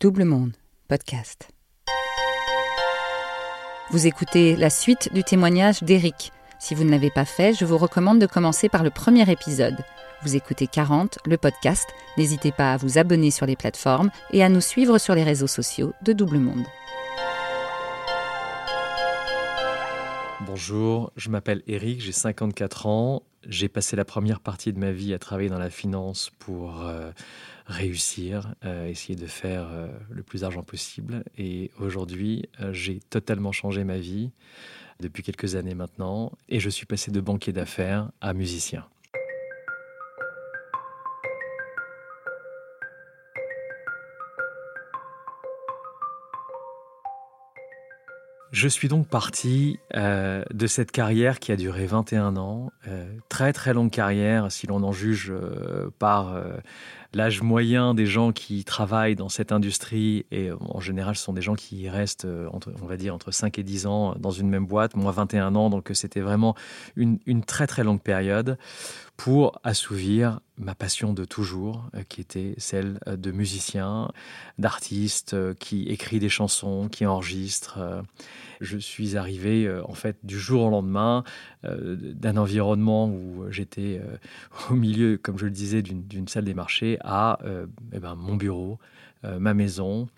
[0.00, 0.52] Double Monde,
[0.86, 1.48] podcast.
[3.90, 6.30] Vous écoutez la suite du témoignage d'Éric.
[6.60, 9.74] Si vous ne l'avez pas fait, je vous recommande de commencer par le premier épisode.
[10.22, 11.84] Vous écoutez 40, le podcast.
[12.16, 15.48] N'hésitez pas à vous abonner sur les plateformes et à nous suivre sur les réseaux
[15.48, 16.64] sociaux de Double Monde.
[20.46, 23.24] Bonjour, je m'appelle Eric, j'ai 54 ans.
[23.46, 27.12] J'ai passé la première partie de ma vie à travailler dans la finance pour euh,
[27.66, 31.22] réussir, euh, essayer de faire euh, le plus d'argent possible.
[31.36, 34.30] Et aujourd'hui, j'ai totalement changé ma vie
[35.00, 38.84] depuis quelques années maintenant et je suis passé de banquier d'affaires à musicien.
[48.58, 53.52] Je suis donc parti euh, de cette carrière qui a duré 21 ans, euh, très
[53.52, 56.34] très longue carrière si l'on en juge euh, par
[57.14, 61.42] l'âge moyen des gens qui travaillent dans cette industrie, et en général ce sont des
[61.42, 64.66] gens qui restent, entre, on va dire, entre 5 et 10 ans dans une même
[64.66, 66.54] boîte, moi 21 ans, donc c'était vraiment
[66.96, 68.58] une, très très longue période
[69.16, 74.10] pour assouvir ma passion de toujours, euh, qui était celle euh, de musicien,
[74.58, 77.78] d'artiste euh, qui écrit des chansons, qui enregistre.
[78.60, 81.24] Je suis arrivé en fait du jour au lendemain
[81.62, 84.00] d'un environnement où j'étais
[84.70, 87.38] au milieu, comme je le disais, d'une salle des marchés à
[87.92, 88.78] eh ben, mon bureau,
[89.22, 90.08] ma maison,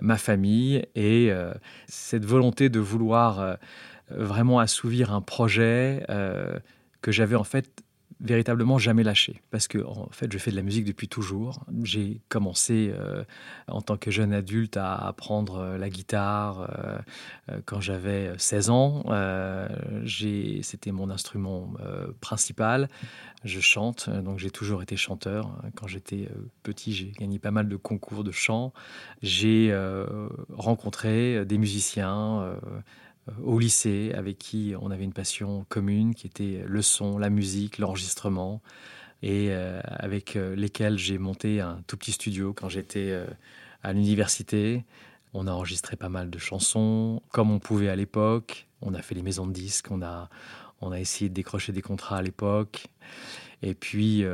[0.00, 1.30] ma famille et
[1.86, 3.58] cette volonté de vouloir
[4.10, 6.04] vraiment assouvir un projet
[7.02, 7.81] que j'avais en fait
[8.22, 9.42] véritablement jamais lâché.
[9.50, 11.64] Parce que, en fait, je fais de la musique depuis toujours.
[11.82, 13.24] J'ai commencé euh,
[13.66, 16.70] en tant que jeune adulte à apprendre euh, la guitare
[17.50, 19.02] euh, quand j'avais 16 ans.
[20.62, 21.74] C'était mon instrument
[22.20, 22.88] principal.
[23.44, 25.60] Je chante, donc j'ai toujours été chanteur.
[25.74, 26.28] Quand j'étais
[26.62, 28.72] petit, j'ai gagné pas mal de concours de chant.
[29.22, 29.74] J'ai
[30.50, 32.56] rencontré des musiciens
[33.42, 37.78] au lycée avec qui on avait une passion commune qui était le son, la musique,
[37.78, 38.62] l'enregistrement
[39.22, 43.16] et euh, avec euh, lesquels j'ai monté un tout petit studio quand j'étais
[43.82, 44.84] à l'université.
[45.34, 48.66] On a enregistré pas mal de chansons comme on pouvait à l'époque.
[48.80, 50.28] On a fait les maisons de disques, on a,
[50.80, 52.88] on a essayé de décrocher des contrats à l'époque.
[53.62, 54.24] Et puis,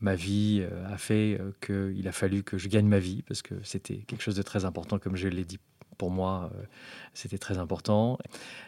[0.00, 3.96] ma vie a fait qu'il a fallu que je gagne ma vie parce que c'était
[4.06, 5.58] quelque chose de très important, comme je l'ai dit
[6.02, 6.64] pour moi, euh,
[7.14, 8.18] c'était très important.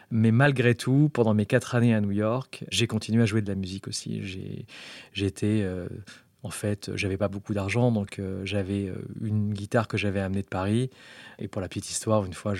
[0.09, 3.49] Mais malgré tout, pendant mes quatre années à New York, j'ai continué à jouer de
[3.49, 4.21] la musique aussi.
[4.23, 5.89] J'ai été euh,
[6.43, 8.89] en fait, j'avais pas beaucoup d'argent, donc euh, j'avais
[9.21, 10.89] une guitare que j'avais amenée de Paris.
[11.39, 12.53] Et pour la petite histoire, une fois,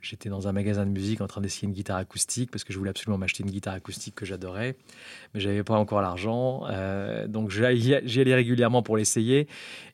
[0.00, 2.78] j'étais dans un magasin de musique en train d'essayer une guitare acoustique parce que je
[2.78, 4.76] voulais absolument m'acheter une guitare acoustique que j'adorais,
[5.34, 6.62] mais j'avais pas encore l'argent.
[7.28, 9.46] donc j'y allais régulièrement pour l'essayer.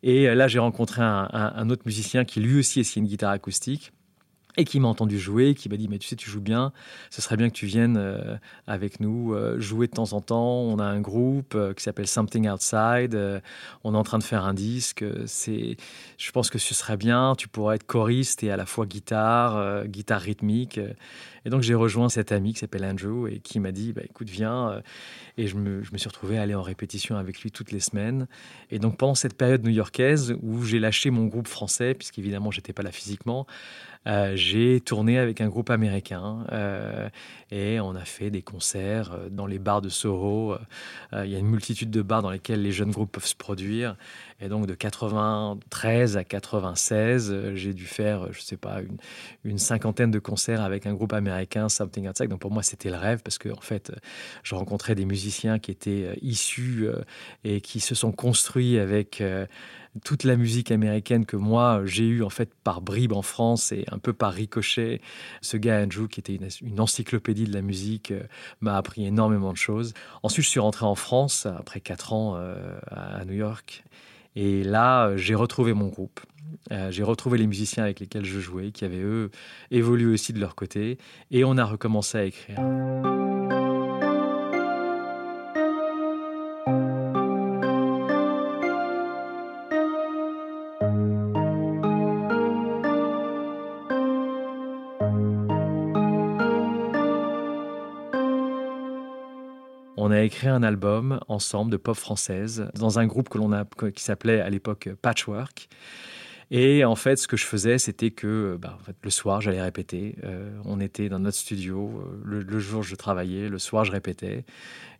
[0.04, 3.90] Et là, j'ai rencontré un, un, autre musicien qui lui aussi essayait une guitare acoustique
[4.58, 6.72] et qui m'a entendu jouer, qui m'a dit mais tu sais tu joues bien,
[7.10, 8.36] ce serait bien que tu viennes euh,
[8.66, 10.62] avec nous euh, jouer de temps en temps.
[10.62, 13.16] On a un groupe euh, qui s'appelle Something Outside.
[13.84, 15.04] on est en train de faire un disque.
[15.26, 15.76] C'est,
[16.18, 17.34] je pense que ce serait bien.
[17.38, 20.80] Tu pourrais être choriste et à la fois guitare, guitare rythmique.
[21.48, 24.28] Et donc j'ai rejoint cet ami qui s'appelle Andrew et qui m'a dit bah, écoute
[24.28, 24.82] viens.
[25.38, 28.26] Et je me, suis retrouvé à aller en répétition avec lui toutes les semaines.
[28.70, 32.82] Et donc pendant cette période new-yorkaise où j'ai lâché mon groupe français puisqu'évidemment j'étais pas
[32.82, 33.46] là physiquement.
[34.06, 37.08] Euh, j'ai tourné avec un groupe américain euh,
[37.50, 40.56] et on a fait des concerts euh, dans les bars de Soho.
[41.12, 43.96] il y a une multitude de bars dans lesquels les jeunes groupes peuvent se produire.
[44.40, 48.80] Et donc de 93 à 96, j'ai dû faire, je sais pas,
[49.44, 52.28] une, cinquantaine de concerts avec un groupe américain, Something Outside.
[52.28, 53.92] Donc pour moi, c'était le rêve parce que en fait,
[54.44, 56.86] je rencontrais des musiciens qui étaient issus
[57.42, 59.20] et qui se sont construits avec
[60.04, 63.84] toute la musique américaine que moi j'ai eue en fait par bribes en France et
[63.90, 65.00] un peu par ricochet.
[65.40, 68.22] Ce gars Andrew, qui était une, encyclopédie de la musique, euh,
[68.60, 69.94] m'a appris énormément de choses.
[70.22, 73.84] Ensuite, je suis rentré en France après quatre ans euh, à New York.
[74.40, 76.20] Et là, j'ai retrouvé mon groupe.
[76.70, 79.32] Euh, j'ai retrouvé les musiciens avec lesquels je jouais, qui avaient eux
[79.72, 80.96] évolué aussi de leur côté.
[81.32, 82.58] Et on a recommencé à écrire.
[100.08, 103.66] On a écrit un album ensemble de pop française dans un groupe que l'on a
[103.94, 105.68] qui s'appelait à l'époque Patchwork.
[106.50, 110.16] Et en fait, ce que je faisais, c'était que bah, le soir, j'allais répéter.
[110.24, 112.02] Euh, on était dans notre studio.
[112.26, 113.50] Euh, le, jour, je travaillais.
[113.50, 114.46] Le soir, je répétais.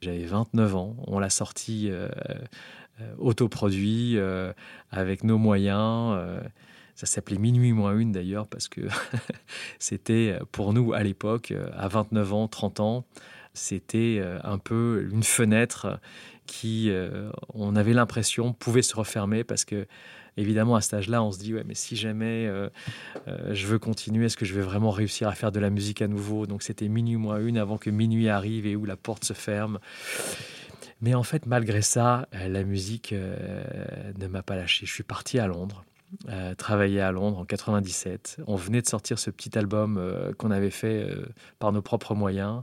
[0.03, 0.97] J'avais 29 ans.
[1.07, 2.11] On l'a sorti euh,
[3.17, 4.19] autoproduit
[4.91, 6.21] avec nos moyens.
[6.97, 8.83] Ça s'appelait Minuit moins une d'ailleurs parce que
[9.79, 13.07] c'était pour nous à l'époque, à 29 ans, 30 ans,
[13.59, 16.01] c'était un peu une fenêtre
[16.47, 16.91] qui,
[17.55, 19.87] on avait l'impression, pouvait se refermer parce que
[20.39, 22.69] évidemment, à cet âge-là, on se dit, ouais, mais si jamais euh,
[23.27, 26.01] euh, je veux continuer, est-ce que je vais vraiment réussir à faire de la musique
[26.01, 26.47] à nouveau?
[26.47, 29.79] Donc c'était minuit moins une avant que minuit arrive et où la porte se ferme.
[31.01, 34.87] Mais en fait, malgré ça, euh, la musique ne m'a pas lâché.
[34.87, 35.85] Je suis parti à Londres.
[36.57, 38.39] travailler à Londres en 97.
[38.47, 40.03] On venait de sortir ce petit album
[40.39, 41.07] qu'on avait fait
[41.59, 42.63] par nos propres moyens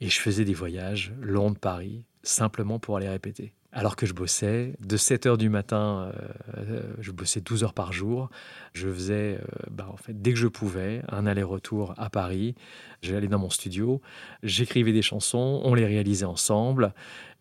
[0.00, 4.74] et je faisais des voyages Londres-Paris simplement pour aller répéter alors que je bossais.
[4.80, 6.12] De 7 heures du matin,
[6.56, 8.30] euh, je bossais 12 heures par jour.
[8.72, 12.54] Je faisais, euh, bah, dès que je pouvais, un aller-retour à Paris.
[13.02, 14.00] J'allais dans mon studio,
[14.42, 16.92] j'écrivais des chansons, on les réalisait ensemble.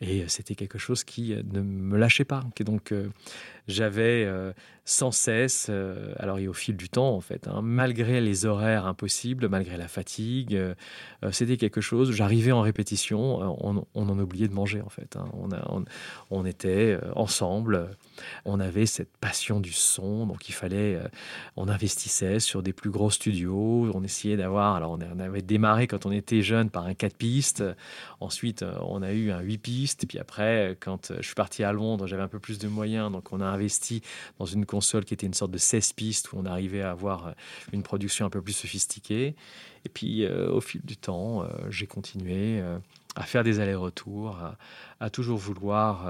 [0.02, 2.44] Et c'était quelque chose qui ne me lâchait pas.
[2.62, 3.10] donc, euh,
[3.68, 4.28] j'avais
[4.84, 5.70] sans cesse,
[6.18, 9.88] alors et au fil du temps, en fait, hein, malgré les horaires impossibles, malgré la
[9.88, 10.60] fatigue,
[11.32, 12.12] c'était quelque chose.
[12.12, 15.18] J'arrivais en répétition, on, en oubliait de manger, en fait.
[15.18, 15.30] Hein.
[15.34, 15.84] on, a,
[16.32, 17.92] on, était ensemble,
[18.46, 21.00] on avait cette passion du son, donc il fallait,
[21.56, 26.08] on investissait sur des plus gros studios, on essayait d'avoir, alors on avait démarré quand
[26.08, 27.64] on était jeune par un 4 pistes,
[28.20, 31.72] ensuite on a eu un 8 pistes, et puis après, quand je suis parti à
[31.72, 33.12] Londres, j'avais un peu plus de moyens.
[33.12, 34.02] Donc on a investi
[34.38, 37.34] dans une console qui était une sorte de 16 pistes où on arrivait à avoir
[37.74, 39.36] une production un peu plus sophistiquée.
[39.86, 42.78] Et puis euh, au fil du temps, euh, j'ai continué euh,
[43.16, 44.38] à faire des allers-retours,
[45.00, 46.08] à, toujours vouloir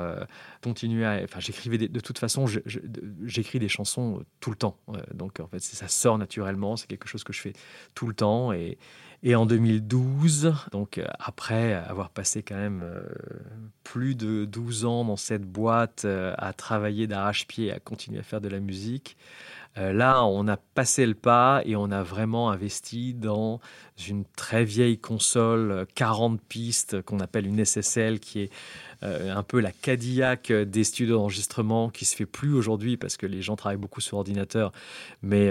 [0.62, 1.22] continuer à...
[1.24, 2.46] Enfin, j'écrivais de toute façon,
[3.26, 4.78] j'écris des chansons tout le temps.
[5.14, 7.54] donc en fait, ça sort naturellement, c'est quelque chose que je fais
[7.96, 8.52] tout le temps.
[8.52, 8.78] Et,
[9.22, 13.02] et en 2012, donc euh, après avoir passé quand même euh,
[13.84, 18.40] plus de 12 ans dans cette boîte euh, à travailler d'arrache-pied, à continuer à faire
[18.40, 19.18] de la musique,
[19.76, 23.62] là on a passé le pas et on a vraiment investi dans
[24.10, 28.52] une très vieille console 40 pistes qu'on appelle une SSL qui est
[29.02, 33.42] un peu la Cadillac des studios d'enregistrement qui se fait plus aujourd'hui parce que les
[33.42, 34.74] gens travaillent beaucoup sur ordinateur,
[35.22, 35.50] mais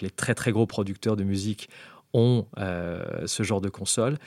[0.00, 1.68] les très très gros producteurs de musique
[2.14, 4.18] ont euh, ce genre de console.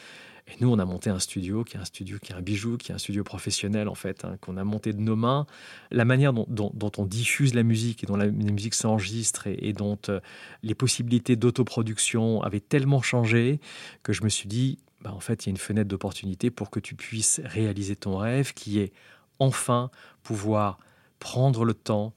[0.47, 2.77] Et nous, on a monté un studio qui est un studio qui est un bijou,
[2.77, 5.47] qui est un studio professionnel en fait, hein, qu'on a monté de nos mains.
[5.89, 10.19] La manière dont, on diffuse la musique et dont la, musique s'enregistre et, dont euh,
[10.61, 13.59] les possibilités d'autoproduction avaient tellement changé
[14.03, 16.69] que je me suis dit, bah, en fait, il y a une fenêtre d'opportunité pour
[16.69, 18.93] que tu puisses réaliser ton rêve, qui est
[19.39, 19.89] enfin
[20.21, 20.77] pouvoir
[21.19, 22.13] prendre le temps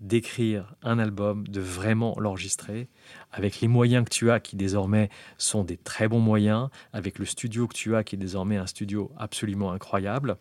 [0.00, 2.88] d'écrire un album, de vraiment l'enregistrer,
[3.32, 7.24] avec les moyens que tu as, qui désormais sont des très bons moyens, avec le
[7.24, 10.36] studio que tu as, qui est désormais un studio absolument incroyable,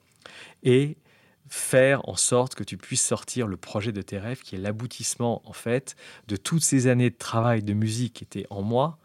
[0.64, 0.98] et
[1.48, 5.42] faire en sorte que tu puisses sortir le projet de tes rêves, qui est l'aboutissement,
[5.46, 5.96] en fait,
[6.28, 9.00] de toutes ces années de travail de musique qui étaient en moi,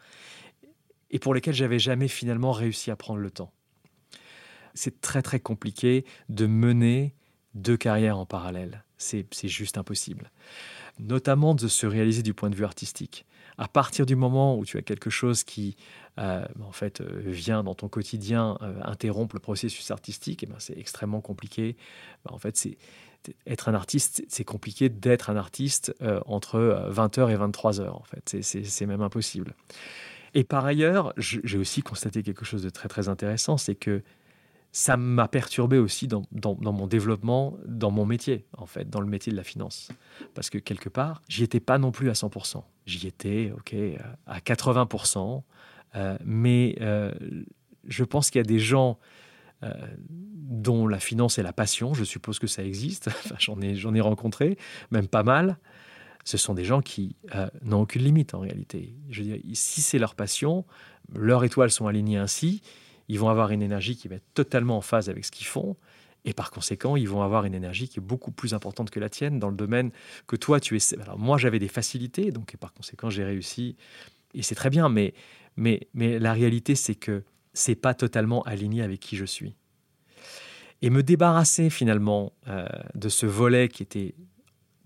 [1.10, 3.52] et pour lesquelles j'avais jamais finalement réussi à prendre le temps.
[4.74, 7.14] C'est très très compliqué de mener
[7.54, 10.30] deux carrières en parallèle c'est juste impossible.
[10.98, 13.26] Notamment de se réaliser du point de vue artistique.
[13.58, 15.76] À partir du moment où tu as quelque chose qui,
[16.18, 20.56] euh, en fait, euh, vient dans ton quotidien euh, interrompre le processus artistique, eh ben
[20.58, 21.76] c'est extrêmement compliqué.
[22.24, 22.78] Ben, en fait, c'est
[23.46, 25.94] être un artiste, c'est compliqué d'être un artiste
[26.26, 27.88] entre 20h et 23h.
[27.90, 29.54] En fait, c'est même impossible.
[30.34, 34.02] Et par ailleurs, j'ai aussi constaté quelque chose de très très intéressant, c'est que
[34.72, 39.30] ça m'a perturbé aussi dans, mon développement, dans mon métier, en fait, dans le métier
[39.30, 39.88] de la finance.
[40.34, 42.62] Parce que quelque part, j'y étais pas non plus à 100%.
[42.86, 43.76] J'y étais, OK,
[44.26, 45.42] à 80%.
[45.94, 47.12] Euh, mais euh,
[47.86, 48.98] je pense qu'il y a des gens
[49.62, 51.92] euh, dont la finance est la passion.
[51.92, 53.10] Je suppose que ça existe.
[53.38, 54.56] j'en ai, j'en ai rencontré,
[54.90, 55.58] même pas mal.
[56.24, 57.16] Ce sont des gens qui
[57.62, 58.94] n'ont aucune limite en réalité.
[59.10, 60.64] Je veux dire, si c'est leur passion,
[61.12, 62.62] leurs étoiles sont alignées ainsi
[63.08, 65.76] ils vont avoir une énergie qui va être totalement en phase avec ce qu'ils font.
[66.24, 69.08] Et par conséquent, ils vont avoir une énergie qui est beaucoup plus importante que la
[69.08, 69.90] tienne dans le domaine
[70.28, 71.00] que toi, tu es.
[71.00, 73.76] Alors moi, j'avais des facilités, donc par conséquent, j'ai réussi.
[74.34, 75.14] Et c'est très bien, mais,
[75.56, 79.56] mais, mais la réalité, c'est que c'est pas totalement aligné avec qui je suis.
[80.80, 84.14] Et me débarrasser finalement euh, de ce volet qui était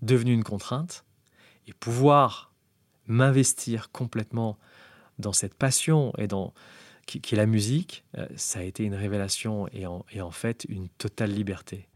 [0.01, 1.05] devenu une contrainte
[1.67, 2.53] et pouvoir
[3.07, 4.57] m'investir complètement
[5.17, 6.53] dans cette passion et dans,
[7.07, 11.31] qui, est la musique, euh, ça a été une révélation et en, fait une totale
[11.31, 11.87] liberté.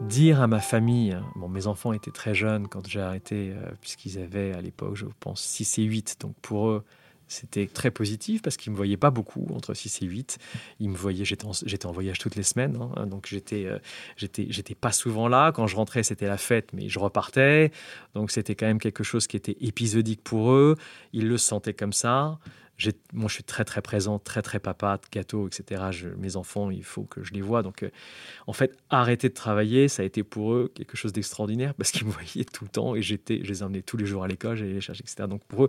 [0.00, 4.18] dire à ma famille, bon, mes enfants étaient très jeunes quand j'ai arrêté, euh, puisqu'ils
[4.18, 6.84] avaient à l'époque, je pense, 6 et 8, donc pour eux,
[7.32, 10.38] C'était très positif parce qu'il ne me voyait pas beaucoup, entre 6 et 8.
[10.80, 11.52] Il me voyait, j'étais en,
[11.88, 13.06] en voyage toutes les semaines, hein.
[13.06, 13.78] donc j'étais, euh,
[14.16, 15.50] j'étais, j'étais pas souvent là.
[15.52, 17.72] Quand je rentrais, c'était la fête, mais je repartais.
[18.14, 20.76] Donc c'était quand même quelque chose qui était épisodique pour eux.
[21.12, 22.38] Ils le sentaient comme ça
[23.12, 25.82] moi, je suis très, très présent, très, très papa, gâteau, etc.
[26.16, 27.62] mes enfants, il faut que je les vois.
[27.62, 27.90] Donc, euh,
[28.46, 32.06] en fait, arrêter de travailler, ça a été pour eux quelque chose d'extraordinaire parce qu'ils
[32.06, 34.56] me voyaient tout le temps et j'étais, je les emmenais tous les jours à l'école,
[34.56, 35.28] j'allais les chercher, etc.
[35.28, 35.68] Donc, pour eux,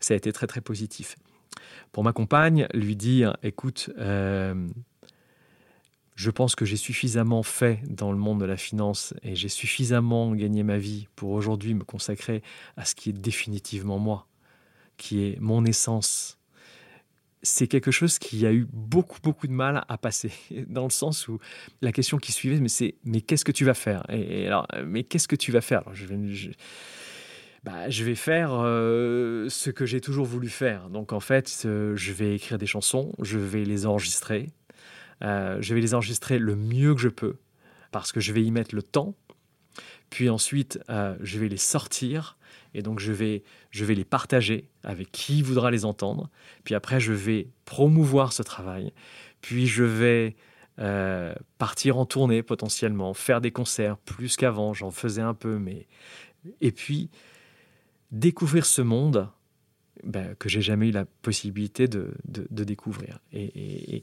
[0.00, 1.16] ça a été très, très positif.
[1.92, 4.54] Pour ma compagne, lui dire, écoute, euh,
[6.14, 10.32] je pense que j'ai suffisamment fait dans le monde de la finance et j'ai suffisamment
[10.34, 12.42] gagné ma vie pour aujourd'hui me consacrer
[12.76, 14.26] à ce qui est définitivement moi,
[14.96, 16.38] qui est mon essence,
[17.42, 20.32] c'est quelque chose qui a eu beaucoup, beaucoup de mal à passer,
[20.68, 21.38] dans le sens où
[21.80, 24.04] la question qui suivait, mais c'est mais qu'est-ce que tu vas faire?
[24.08, 25.82] Et, alors, mais qu'est-ce que tu vas faire?
[25.92, 26.16] Je, vais,
[27.64, 30.88] bah, je vais faire euh, ce que j'ai toujours voulu faire.
[30.88, 34.50] Donc en fait, je vais écrire des chansons, je vais les enregistrer,
[35.22, 37.36] euh, je vais les enregistrer le mieux que je peux,
[37.90, 39.14] parce que je vais y mettre le temps.
[40.10, 42.36] Puis ensuite, euh, je vais les sortir
[42.74, 46.30] et donc, je vais, je vais les partager avec qui voudra les entendre.
[46.64, 48.92] Puis après, je vais promouvoir ce travail.
[49.40, 50.36] Puis je vais
[50.78, 54.72] euh, partir en tournée potentiellement, faire des concerts plus qu'avant.
[54.72, 55.86] J'en faisais un peu, mais.
[56.60, 57.10] Et puis,
[58.10, 59.28] découvrir ce monde
[60.04, 63.20] ben, que j'ai jamais eu la possibilité de, de, découvrir.
[63.32, 64.02] Et,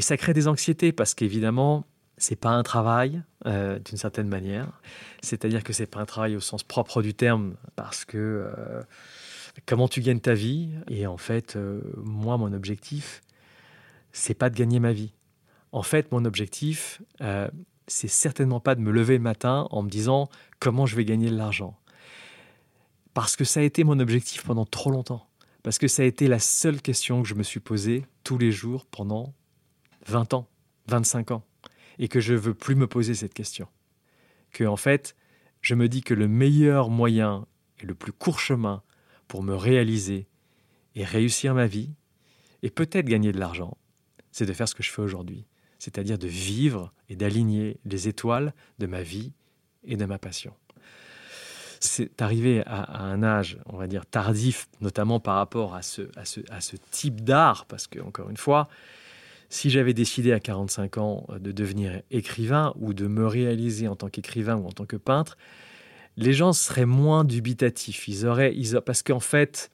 [0.00, 1.84] ça crée des anxiétés parce qu'évidemment,
[2.18, 4.80] c'est pas un travail euh, d'une certaine manière.
[5.22, 8.82] C'est-à-dire que c'est pas un travail au sens propre du terme parce que euh,
[9.66, 10.70] comment tu gagnes ta vie?
[10.88, 13.22] Et en fait euh, moi mon objectif
[14.12, 15.12] c'est pas de gagner ma vie.
[15.72, 17.02] En fait mon objectif
[17.86, 20.28] c'est certainement pas de me lever le matin en me disant
[20.60, 21.78] comment je vais gagner de l'argent.
[23.14, 25.26] Parce que ça a été mon objectif pendant trop longtemps.
[25.62, 28.52] Parce que ça a été la seule question que je me suis posée tous les
[28.52, 29.34] jours pendant
[30.06, 30.46] 20 ans,
[30.86, 31.42] 25 ans
[31.98, 33.68] et que je veux plus me poser cette question.
[34.52, 35.16] Que en fait,
[35.60, 37.46] je me dis que le meilleur moyen
[37.80, 38.82] et le plus court chemin
[39.26, 40.26] pour me réaliser
[40.94, 41.90] et réussir ma vie
[42.62, 43.76] et peut-être gagner de l'argent,
[44.32, 45.46] c'est de faire ce que je fais aujourd'hui,
[45.78, 49.32] c'est-à-dire de vivre et d'aligner les étoiles de ma vie
[49.84, 50.54] et de ma passion.
[51.80, 56.24] C'est arrivé à, un âge, on va dire, tardif, notamment par rapport à ce, à
[56.60, 58.68] ce, type d'art, parce que, encore une fois,
[59.48, 63.96] si j'avais décidé à 45 ans euh, de devenir écrivain ou de me réaliser en
[63.96, 65.36] tant qu'écrivain ou en tant que peintre,
[66.16, 68.08] les gens seraient moins dubitatifs.
[68.08, 68.52] Ils auraient,
[68.84, 69.70] parce qu'en fait,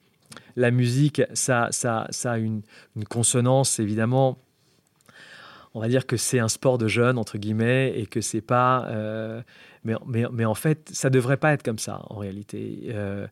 [0.55, 2.61] la musique, ça, ça, a une,
[3.09, 4.37] consonance évidemment.
[5.73, 8.85] On va dire que c'est un sport de jeunes entre guillemets et que c'est pas.
[8.89, 9.41] Euh,
[9.83, 12.85] mais, en fait, ça devrait pas être comme ça en réalité.
[12.89, 13.27] Euh,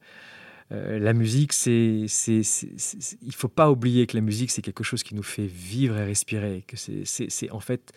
[0.74, 2.42] euh, la musique, c'est, c'est,
[3.22, 6.06] il faut pas oublier que la musique, c'est quelque chose qui nous fait vivre et
[6.06, 7.92] respirer, que c'est, en fait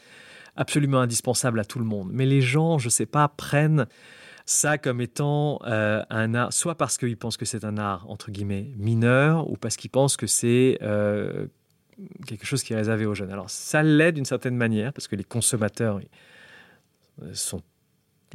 [0.57, 2.11] absolument indispensable à tout le monde.
[2.13, 3.87] Mais les gens, je sais pas, prennent
[4.47, 8.31] ça comme étant euh, un art, soit parce qu'ils pensent que c'est un art, entre
[8.31, 11.47] guillemets, mineur, ou parce qu'ils pensent que c'est euh,
[12.27, 13.33] quelque chose qui est réservé aux jeunes.
[13.33, 16.01] Alors ça l'est d'une certaine manière, parce que les consommateurs
[17.33, 17.63] sont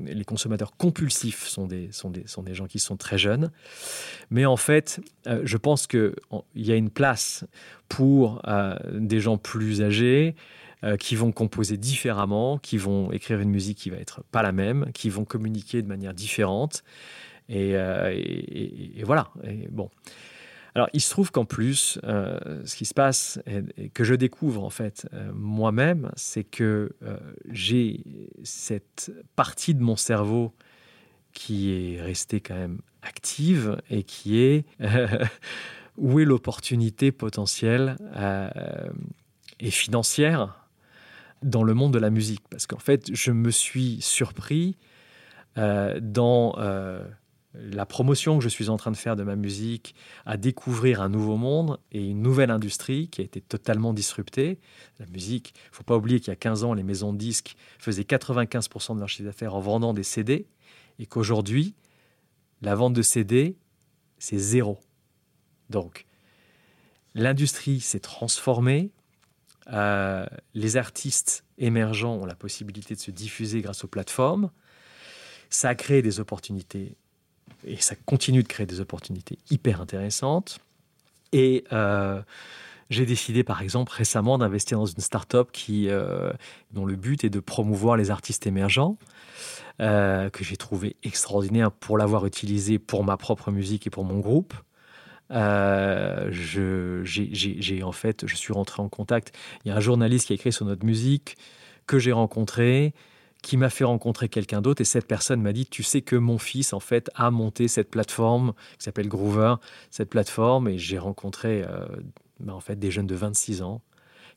[0.05, 3.51] les consommateurs compulsifs sont des, sont, des, sont des gens qui sont très jeunes.
[4.29, 6.13] Mais en fait, euh, je pense qu'il
[6.55, 7.45] y a une place
[7.89, 10.35] pour euh, des gens plus âgés
[10.83, 14.51] euh, qui vont composer différemment, qui vont écrire une musique qui va être pas la
[14.51, 16.83] même, qui vont communiquer de manière différente.
[17.49, 19.29] Et, et voilà.
[19.71, 19.89] Bon.
[20.73, 24.63] Alors, il se trouve qu'en plus, euh, ce qui se passe et, que je découvre
[24.63, 27.17] en fait euh, moi-même, c'est que euh,
[27.49, 28.03] j'ai
[28.43, 30.53] cette partie de mon cerveau
[31.33, 34.65] qui est restée quand même active et qui est
[35.97, 37.97] où est l'opportunité potentielle
[39.59, 40.67] et financière
[41.41, 42.43] dans le monde de la musique?
[42.49, 44.77] Parce qu'en fait, je me suis surpris
[45.55, 46.55] dans
[47.53, 49.93] la promotion que je suis en train de faire de ma musique
[50.25, 54.59] à découvrir un nouveau monde et une nouvelle industrie qui a été totalement disruptée.
[54.99, 57.55] La musique, il faut pas oublier qu'il y a 15 ans, les maisons de disques
[57.77, 60.47] faisaient 95% de leur chiffre d'affaires en vendant des CD
[60.99, 61.75] et qu'aujourd'hui,
[62.61, 63.57] la vente de CD,
[64.17, 64.79] c'est zéro.
[65.69, 66.05] Donc,
[67.15, 68.91] l'industrie s'est transformée.
[69.73, 74.51] Euh, les artistes émergents ont la possibilité de se diffuser grâce aux plateformes.
[75.49, 76.95] Ça a créé des opportunités
[77.65, 80.59] et ça continue de créer des opportunités hyper intéressantes.
[81.33, 82.21] Et euh,
[82.89, 86.31] j'ai décidé, par exemple, récemment d'investir dans une start-up qui, euh,
[86.71, 88.97] dont le but est de promouvoir les artistes émergents,
[89.79, 94.19] euh, que j'ai trouvé extraordinaire pour l'avoir utilisé pour ma propre musique et pour mon
[94.19, 94.53] groupe.
[95.29, 97.03] je,
[97.83, 99.37] en fait, je suis rentré en contact.
[99.63, 101.37] Il y a un journaliste qui a écrit sur notre musique
[101.87, 102.93] que j'ai rencontré,
[103.41, 104.81] qui m'a fait rencontrer quelqu'un d'autre.
[104.81, 107.89] Et cette personne m'a dit, tu sais que mon fils, en fait, a monté cette
[107.89, 109.55] plateforme qui s'appelle Groover,
[109.89, 110.67] cette plateforme.
[110.67, 111.85] Et j'ai rencontré, euh,
[112.39, 113.81] ben, en fait, des jeunes de 26 ans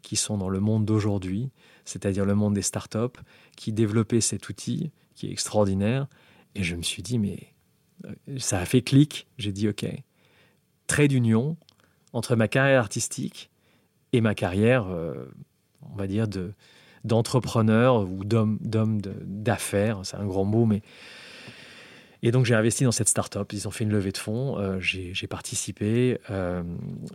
[0.03, 1.51] qui sont dans le monde d'aujourd'hui,
[1.85, 3.21] c'est-à-dire le monde des startups,
[3.57, 6.07] qui développaient cet outil qui est extraordinaire.
[6.55, 7.55] Et je me suis dit, mais
[8.05, 9.27] euh, ça a fait clic.
[9.39, 9.87] J'ai dit, OK,
[10.87, 11.57] trait d'union
[12.13, 13.51] entre ma carrière artistique
[14.13, 15.27] et ma carrière, euh,
[15.83, 16.53] on va dire, de,
[17.05, 20.01] d'entrepreneur ou d'homme, d'homme d'affaires.
[20.05, 20.83] C'est un grand mot, mais
[22.25, 23.53] et donc j'ai investi dans cette start-up.
[23.53, 24.59] Ils ont fait une levée de fonds.
[24.59, 26.63] Euh, j'ai, participé euh,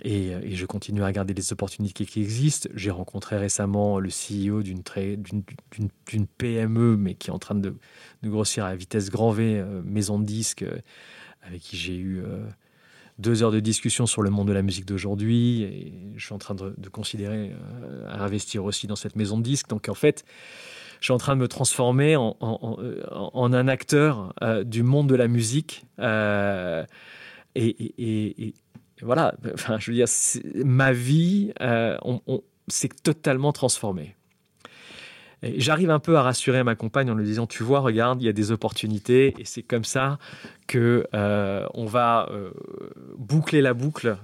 [0.03, 2.69] et, je continue à regarder les opportunités qui existent.
[2.75, 4.83] J'ai rencontré récemment le CEO d'une,
[6.37, 7.75] PME, mais qui est en train de,
[8.21, 10.63] de grossir à vitesse grand V, euh, maison de disques,
[11.41, 12.21] avec qui j'ai eu
[13.19, 15.63] deux heures de discussion sur le monde de la musique d'aujourd'hui.
[15.63, 17.51] Et je suis en train de, considérer
[18.07, 19.69] à investir aussi dans cette maison de disques.
[19.69, 20.25] Donc en fait,
[20.99, 25.27] je suis en train de me transformer en, un acteur euh, du monde de la
[25.27, 25.85] musique.
[25.99, 26.85] Euh,
[27.55, 28.53] et,
[29.01, 30.07] voilà, enfin, je veux dire,
[30.65, 31.97] ma vie euh,
[32.67, 34.15] s'est totalement transformée.
[35.41, 38.29] J'arrive un peu à rassurer ma compagne en lui disant, tu vois, regarde, il y
[38.29, 40.19] a des opportunités et c'est comme ça
[40.67, 42.29] que on va
[43.17, 44.17] boucler la boucle.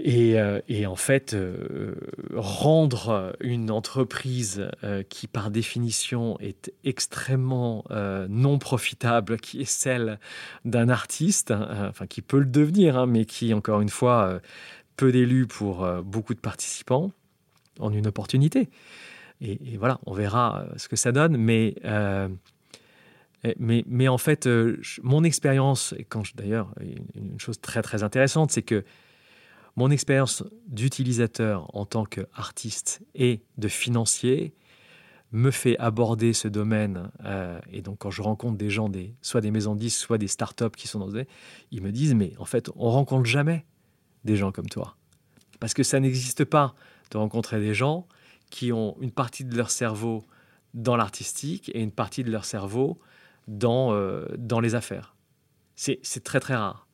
[0.00, 1.94] Euh, et, en fait, euh,
[2.34, 7.84] rendre une entreprise euh, qui, par définition, est extrêmement
[8.28, 10.18] non profitable, qui est celle
[10.64, 14.40] d'un artiste, hein, enfin qui peut le devenir, hein, mais qui, encore une fois,
[14.96, 17.12] peu d'élus pour beaucoup de participants,
[17.78, 18.68] en une opportunité.
[19.44, 21.74] Et, voilà, on verra ce que ça donne, mais
[23.58, 24.48] mais, mais, en fait,
[25.02, 26.72] mon expérience, quand d'ailleurs,
[27.16, 28.84] une chose très très intéressante, c'est que
[29.76, 34.54] mon expérience d'utilisateur en tant qu'artiste et de financier
[35.32, 37.10] me fait aborder ce domaine.
[37.24, 40.18] Euh, et donc, quand je rencontre des gens, des, soit des maisons de disques, soit
[40.18, 41.24] des startups qui sont dans ce
[41.70, 43.64] ils me disent Mais en fait, on rencontre jamais
[44.24, 44.96] des gens comme toi.
[45.58, 46.74] Parce que ça n'existe pas
[47.10, 48.06] de rencontrer des gens
[48.52, 50.22] qui ont une partie de leur cerveau
[50.74, 53.00] dans l'artistique et une partie de leur cerveau
[53.48, 55.16] dans, euh, dans les affaires.
[55.74, 56.86] C'est très, très rare.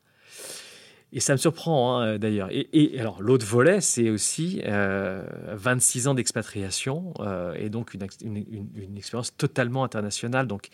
[1.12, 2.48] Et ça me surprend hein, d'ailleurs.
[2.52, 8.96] Et, alors l'autre volet, c'est aussi 26 euh, ans d'expatriation euh, et donc une, une,
[8.96, 10.68] expérience totalement internationale, donc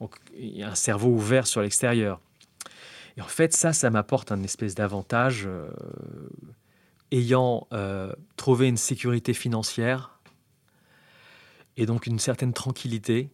[0.00, 2.18] un cerveau ouvert sur l'extérieur.
[3.18, 5.46] Et en fait, ça, ça m'apporte un espèce d'avantage.
[7.12, 7.68] Ayant
[8.36, 10.19] trouvé une sécurité financière
[11.76, 13.30] et donc une certaine tranquillité,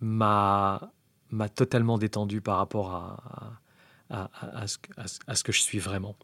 [0.00, 0.80] m'a
[1.54, 3.60] totalement détendu par rapport à
[4.10, 6.16] à, ce, que je suis vraiment.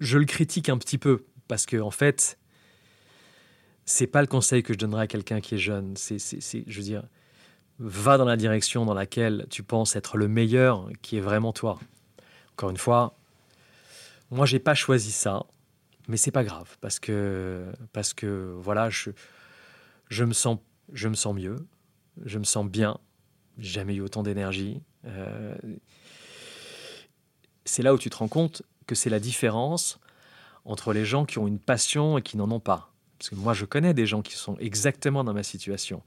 [0.00, 2.38] Je le critique un petit peu parce que en fait,
[3.84, 5.96] c'est pas le conseil que je donnerais à quelqu'un qui est jeune.
[5.96, 7.04] C'est, je veux dire,
[7.78, 11.78] va dans la direction dans laquelle tu penses être le meilleur, qui est vraiment toi.
[12.52, 13.16] Encore une fois,
[14.30, 15.44] moi j'ai pas choisi ça,
[16.06, 19.10] mais c'est pas grave parce que parce que voilà, je
[20.12, 20.58] je me sens
[20.92, 21.56] je me sens mieux,
[22.24, 22.98] je me sens bien.
[23.58, 24.82] Jamais eu autant d'énergie.
[25.06, 25.56] Euh,
[27.64, 29.98] c'est là où tu te rends compte que c'est la différence
[30.64, 32.92] entre les gens qui ont une passion et qui n'en ont pas.
[33.18, 36.02] Parce que moi, je connais des gens qui sont exactement dans ma situation,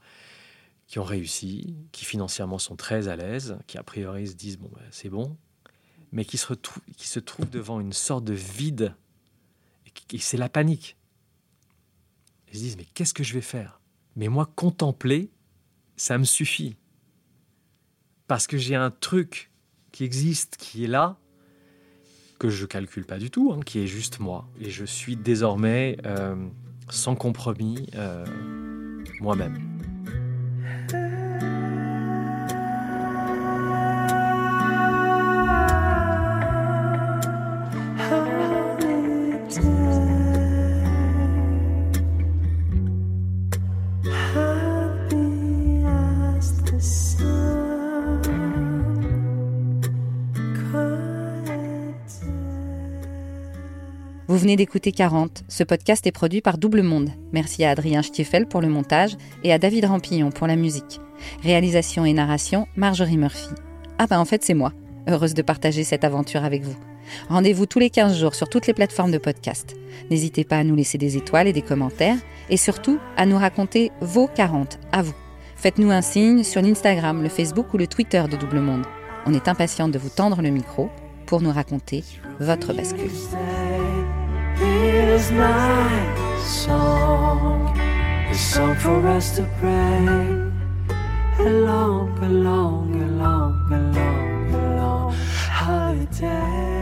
[0.86, 4.70] qui ont réussi, qui financièrement sont très à l'aise, qui a priori se disent bon,
[4.72, 5.36] ben, c'est bon,
[6.12, 6.52] mais qui se,
[6.96, 8.94] qui se trouvent devant une sorte de vide,
[10.12, 10.96] et, c'est la panique.
[12.52, 13.80] Ils se disent mais qu'est-ce que je vais faire?
[14.16, 15.30] Mais moi, contempler,
[15.96, 16.76] ça me suffit.
[18.26, 19.50] Parce que j'ai un truc
[19.92, 21.16] qui existe, qui est là,
[22.38, 24.48] que je calcule pas du tout, hein, qui est juste moi.
[24.60, 26.34] Et je suis désormais euh,
[26.90, 28.26] sans compromis euh,
[29.20, 29.65] moi-même.
[54.46, 55.42] venez d'écouter 40.
[55.48, 57.10] Ce podcast est produit par Double Monde.
[57.32, 61.00] Merci à Adrien Stiefel pour le montage et à David Rampillon pour la musique.
[61.42, 63.48] Réalisation et narration, Marjorie Murphy.
[63.98, 64.72] Ah bah en fait c'est moi.
[65.08, 66.76] Heureuse de partager cette aventure avec vous.
[67.28, 69.74] Rendez-vous tous les 15 jours sur toutes les plateformes de podcast.
[70.12, 73.90] N'hésitez pas à nous laisser des étoiles et des commentaires et surtout à nous raconter
[74.00, 75.16] vos 40 à vous.
[75.56, 78.86] Faites-nous un signe sur l'Instagram, le Facebook ou le Twitter de Double Monde.
[79.26, 80.88] On est impatient de vous tendre le micro
[81.26, 82.04] pour nous raconter
[82.38, 83.10] votre bascule.
[84.58, 90.06] Here's my song, a song for us to pray
[91.46, 95.14] along, along, along, along, along.
[95.60, 96.75] Holiday.